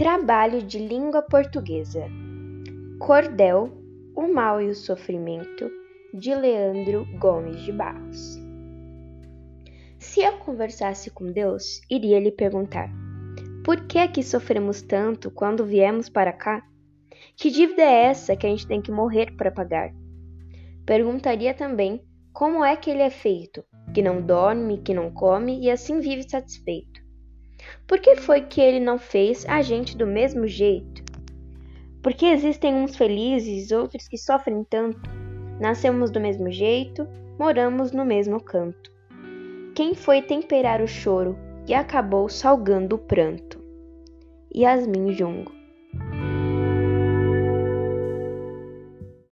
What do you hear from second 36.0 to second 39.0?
do mesmo jeito, moramos no mesmo canto.